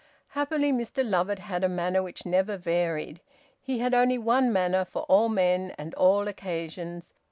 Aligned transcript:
Happily 0.29 0.71
Mr 0.71 1.07
Lovatt 1.07 1.37
had 1.37 1.63
a 1.63 1.69
manner 1.69 2.01
which 2.01 2.25
never 2.25 2.57
varied; 2.57 3.21
he 3.61 3.77
had 3.77 3.93
only 3.93 4.17
one 4.17 4.51
manner 4.51 4.83
for 4.83 5.03
all 5.03 5.29
men 5.29 5.75
and 5.77 5.93
all 5.93 6.27
occasions. 6.27 7.13